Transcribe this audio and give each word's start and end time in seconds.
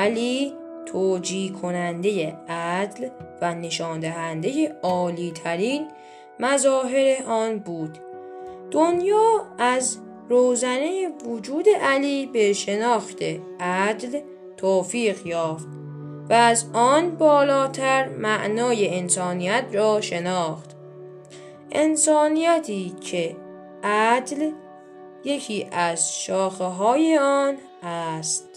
علی 0.00 0.52
توجیه 0.86 1.52
کننده 1.52 2.36
عدل 2.48 3.08
و 3.42 3.54
نشان 3.54 4.00
دهنده 4.00 4.76
عالی 4.82 5.30
ترین 5.30 5.88
مظاهر 6.40 7.22
آن 7.26 7.58
بود. 7.58 7.98
دنیا 8.70 9.44
از 9.58 9.98
روزنه 10.28 11.08
وجود 11.24 11.66
علی 11.82 12.26
به 12.26 12.52
شناخت 12.52 13.22
عدل 13.60 14.20
توفیق 14.56 15.26
یافت 15.26 15.68
و 16.30 16.32
از 16.32 16.64
آن 16.72 17.10
بالاتر 17.10 18.08
معنای 18.08 18.98
انسانیت 18.98 19.64
را 19.72 20.00
شناخت. 20.00 20.76
انسانیتی 21.72 22.94
که 23.00 23.36
عدل 23.84 24.50
یکی 25.24 25.66
از 25.72 26.22
شاخه 26.22 26.64
های 26.64 27.18
آن 27.18 27.56
است. 27.82 28.49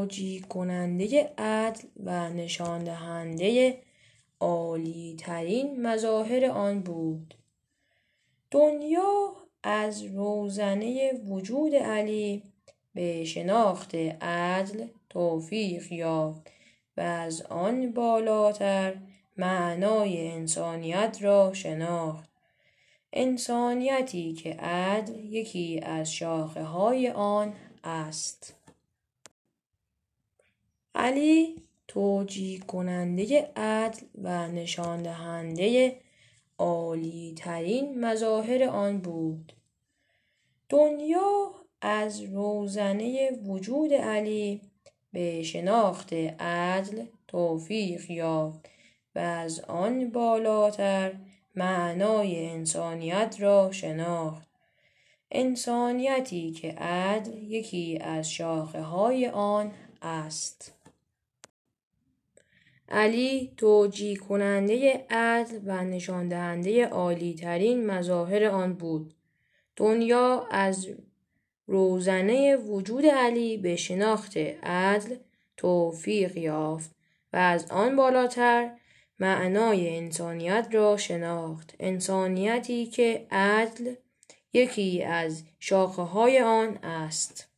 توجیه 0.00 0.40
کننده 0.40 1.32
عدل 1.38 1.82
و 2.04 2.28
نشان 2.28 2.84
دهنده 2.84 3.78
عالی 4.40 5.16
ترین 5.18 5.86
مظاهر 5.86 6.44
آن 6.44 6.80
بود. 6.80 7.34
دنیا 8.50 9.32
از 9.62 10.02
روزنه 10.02 11.12
وجود 11.12 11.74
علی 11.74 12.42
به 12.94 13.24
شناخت 13.24 13.94
عدل 14.20 14.86
توفیق 15.10 15.92
یافت 15.92 16.50
و 16.96 17.00
از 17.00 17.42
آن 17.42 17.92
بالاتر 17.92 18.94
معنای 19.36 20.28
انسانیت 20.30 21.18
را 21.20 21.52
شناخت. 21.52 22.30
انسانیتی 23.12 24.32
که 24.32 24.52
عدل 24.54 25.14
یکی 25.14 25.80
از 25.82 26.12
شاخه 26.12 26.62
های 26.62 27.10
آن 27.10 27.54
است. 27.84 28.59
علی 31.00 31.56
توجیه 31.88 32.60
کننده 32.60 33.52
عدل 33.56 34.00
و 34.22 34.48
نشان 34.48 35.02
دهنده 35.02 35.96
عالی 36.58 37.34
ترین 37.36 38.04
مظاهر 38.04 38.64
آن 38.64 38.98
بود. 38.98 39.52
دنیا 40.68 41.50
از 41.80 42.20
روزنه 42.20 43.30
وجود 43.30 43.92
علی 43.92 44.60
به 45.12 45.42
شناخت 45.42 46.12
عدل 46.38 47.04
توفیق 47.28 48.10
یافت 48.10 48.68
و 49.14 49.18
از 49.18 49.60
آن 49.60 50.10
بالاتر 50.10 51.12
معنای 51.54 52.46
انسانیت 52.46 53.36
را 53.38 53.72
شناخت. 53.72 54.48
انسانیتی 55.30 56.52
که 56.52 56.72
عدل 56.72 57.42
یکی 57.42 57.98
از 57.98 58.30
شاخه 58.32 58.82
های 58.82 59.28
آن 59.28 59.72
است. 60.02 60.79
علی 62.90 63.52
توجیه 63.56 64.16
کننده 64.16 65.06
عدل 65.10 65.58
و 65.66 65.84
نشان 65.84 66.28
دهنده 66.28 66.86
عالی 66.86 67.34
ترین 67.34 67.86
مظاهر 67.86 68.44
آن 68.44 68.72
بود. 68.72 69.14
دنیا 69.76 70.46
از 70.50 70.88
روزنه 71.66 72.56
وجود 72.56 73.06
علی 73.06 73.56
به 73.56 73.76
شناخت 73.76 74.36
عدل 74.62 75.16
توفیق 75.56 76.36
یافت 76.36 76.90
و 77.32 77.36
از 77.36 77.70
آن 77.70 77.96
بالاتر 77.96 78.70
معنای 79.18 79.96
انسانیت 79.96 80.68
را 80.72 80.96
شناخت. 80.96 81.74
انسانیتی 81.80 82.86
که 82.86 83.26
عدل 83.30 83.94
یکی 84.52 85.02
از 85.02 85.42
شاخه 85.58 86.02
های 86.02 86.40
آن 86.40 86.76
است. 86.76 87.50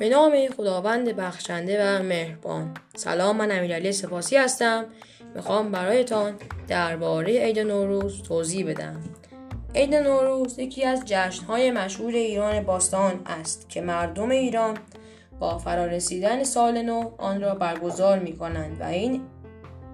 به 0.00 0.08
نام 0.08 0.48
خداوند 0.56 1.16
بخشنده 1.16 1.84
و 1.84 2.02
مهربان. 2.02 2.74
سلام 2.96 3.36
من 3.36 3.50
امیرعلی 3.50 3.92
سپاسی 3.92 4.36
هستم. 4.36 4.84
می‌خوام 5.34 5.70
برایتان 5.70 6.34
درباره 6.68 7.40
عید 7.44 7.58
نوروز 7.58 8.22
توضیح 8.22 8.70
بدم. 8.70 9.00
عید 9.74 9.94
نوروز 9.94 10.58
یکی 10.58 10.84
از 10.84 11.02
جشنهای 11.06 11.70
مشهور 11.70 12.14
ایران 12.14 12.62
باستان 12.62 13.20
است 13.26 13.68
که 13.68 13.80
مردم 13.80 14.30
ایران 14.30 14.78
با 15.38 15.58
فرارسیدن 15.58 16.44
سال 16.44 16.82
نو 16.82 17.10
آن 17.18 17.40
را 17.40 17.54
برگزار 17.54 18.18
می 18.18 18.36
کنند 18.36 18.80
و 18.80 18.84
این 18.84 19.22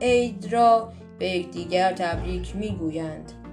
عید 0.00 0.52
را 0.52 0.92
به 1.18 1.26
یکدیگر 1.26 1.92
تبریک 1.92 2.56
می 2.56 2.76
گویند. 2.76 3.45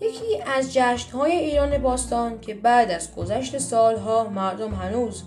یکی 0.00 0.42
از 0.46 0.72
جشنهای 0.74 1.32
ایران 1.32 1.78
باستان 1.78 2.40
که 2.40 2.54
بعد 2.54 2.90
از 2.90 3.14
گذشت 3.14 3.58
سالها 3.58 4.28
مردم 4.28 4.74
هنوز 4.74 5.24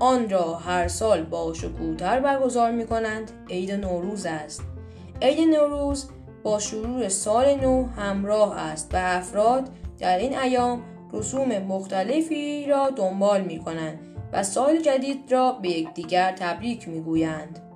آن 0.00 0.30
را 0.30 0.54
هر 0.54 0.88
سال 0.88 1.22
با 1.22 1.54
شکوهتر 1.54 2.20
برگزار 2.20 2.70
می 2.70 2.86
کنند 2.86 3.30
عید 3.50 3.72
نوروز 3.72 4.26
است 4.26 4.62
عید 5.22 5.48
نوروز 5.48 6.08
با 6.42 6.58
شروع 6.58 7.08
سال 7.08 7.54
نو 7.54 7.86
همراه 7.86 8.58
است 8.58 8.94
و 8.94 8.96
افراد 9.00 9.68
در 9.98 10.18
این 10.18 10.38
ایام 10.38 10.82
رسوم 11.12 11.58
مختلفی 11.58 12.66
را 12.66 12.90
دنبال 12.90 13.40
می 13.40 13.58
کنند 13.58 13.98
و 14.32 14.42
سال 14.42 14.76
جدید 14.80 15.32
را 15.32 15.52
به 15.52 15.68
یکدیگر 15.68 16.32
تبریک 16.32 16.88
می 16.88 17.00
گویند. 17.00 17.67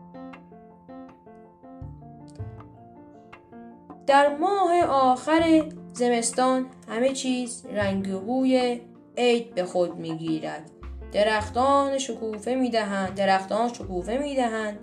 در 4.07 4.37
ماه 4.37 4.83
آخر 4.83 5.65
زمستان 5.93 6.67
همه 6.89 7.13
چیز 7.13 7.67
رنگ 7.67 8.21
بوی 8.21 8.81
عید 9.17 9.55
به 9.55 9.65
خود 9.65 9.97
می 9.97 10.17
گیرد. 10.17 10.71
درختان 11.13 11.99
شکوفه 11.99 12.55
می 12.55 12.71
دهند 12.71 13.15
درختان 13.15 13.69
شکوفه 13.69 14.19
می 14.19 14.37
دهند 14.37 14.79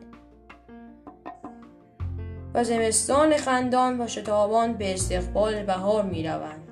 و 2.54 2.64
زمستان 2.64 3.38
خندان 3.38 4.02
و 4.02 4.08
شتابان 4.08 4.74
به 4.74 4.94
استقبال 4.94 5.64
بهار 5.64 6.04
می 6.04 6.28
روند 6.28 6.68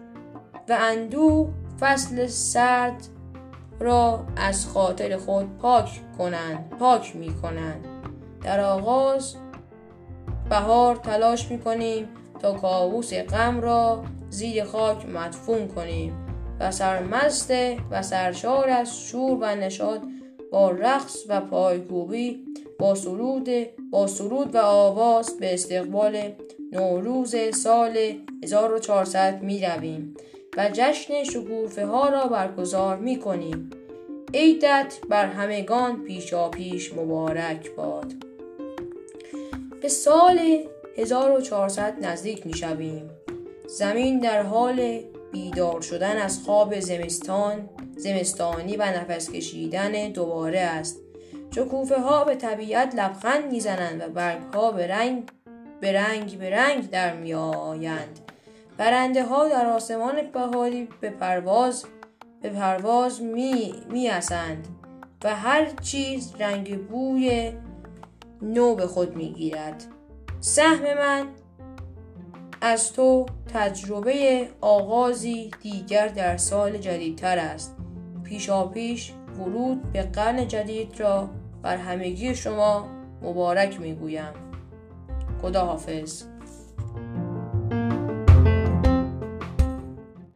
و 0.69 0.77
اندو 0.79 1.49
فصل 1.79 2.27
سرد 2.27 3.07
را 3.79 4.25
از 4.35 4.65
خاطر 4.65 5.17
خود 5.17 5.57
پاک 5.57 6.01
کنند 6.17 6.69
پاک 6.79 7.15
می 7.15 7.33
کنند 7.41 7.85
در 8.43 8.59
آغاز 8.59 9.35
بهار 10.49 10.95
تلاش 10.95 11.51
می 11.51 11.59
کنیم 11.59 12.07
تا 12.39 12.53
کابوس 12.53 13.13
غم 13.13 13.61
را 13.61 14.03
زیر 14.29 14.63
خاک 14.63 15.05
مدفون 15.05 15.67
کنیم 15.67 16.13
و 16.59 16.71
سرمست 16.71 17.51
و 17.91 18.01
سرشار 18.01 18.69
از 18.69 18.99
شور 18.99 19.37
و 19.41 19.55
نشاد 19.55 20.01
با 20.51 20.71
رقص 20.71 21.23
و 21.29 21.41
پایکوبی 21.41 22.45
با 22.79 22.95
سرود 22.95 23.49
با 23.91 24.07
سرود 24.07 24.55
و 24.55 24.57
آواز 24.57 25.37
به 25.39 25.53
استقبال 25.53 26.31
نوروز 26.71 27.35
سال 27.53 27.97
1400 28.43 29.41
می 29.41 29.65
رویم 29.65 30.13
و 30.57 30.69
جشن 30.73 31.23
شکوفه 31.23 31.85
ها 31.85 32.09
را 32.09 32.27
برگزار 32.27 32.97
می 32.97 33.19
کنیم 33.19 33.69
عیدت 34.33 34.97
بر 35.09 35.25
همگان 35.25 36.03
پیشا 36.03 36.49
پیش 36.49 36.93
مبارک 36.93 37.75
باد. 37.75 38.13
به 39.81 39.87
سال 39.87 40.39
1400 40.97 42.05
نزدیک 42.05 42.45
می 42.45 42.53
شویم 42.53 43.09
زمین 43.67 44.19
در 44.19 44.41
حال 44.41 44.99
بیدار 45.31 45.81
شدن 45.81 46.17
از 46.17 46.39
خواب 46.43 46.79
زمستان 46.79 47.69
زمستانی 47.97 48.77
و 48.77 48.83
نفس 48.83 49.31
کشیدن 49.31 50.11
دوباره 50.11 50.59
است. 50.59 50.99
شکوفه 51.55 51.99
ها 51.99 52.23
به 52.23 52.35
طبیعت 52.35 52.95
لبخند 52.95 53.51
می‌زنند 53.51 54.01
و 54.01 54.09
برگ 54.09 54.41
ها 54.53 54.71
به 54.71 54.87
رنگ 54.87 55.23
به 55.81 55.91
رنگ 55.91 56.37
به 56.37 56.49
رنگ 56.49 56.89
در 56.89 57.15
می 57.15 57.33
آیند 57.33 58.19
برنده 58.77 59.23
ها 59.23 59.47
در 59.47 59.65
آسمان 59.65 60.21
بهاری 60.33 60.87
به 61.01 61.09
پرواز 61.09 61.85
به 62.41 62.49
پرواز 62.49 63.21
می, 63.21 63.73
می 63.89 64.09
و 65.23 65.35
هر 65.35 65.65
چیز 65.81 66.33
رنگ 66.39 66.87
بوی 66.87 67.51
نو 68.41 68.75
به 68.75 68.87
خود 68.87 69.15
می 69.15 69.33
گیرد 69.33 69.83
سهم 70.39 70.83
من 70.97 71.27
از 72.61 72.93
تو 72.93 73.25
تجربه 73.53 74.47
آغازی 74.61 75.51
دیگر 75.61 76.07
در 76.07 76.37
سال 76.37 76.77
جدیدتر 76.77 77.39
است. 77.39 77.75
پیشا 78.23 78.67
پیش 78.67 79.13
ورود 79.39 79.91
به 79.91 80.03
قرن 80.03 80.47
جدید 80.47 80.99
را 80.99 81.29
بر 81.61 81.77
همگی 81.77 82.35
شما 82.35 82.87
مبارک 83.21 83.79
می‌گویم. 83.79 84.33
خدا 85.41 85.65
حافظ 85.65 86.23